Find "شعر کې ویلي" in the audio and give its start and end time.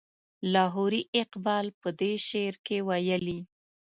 2.27-3.39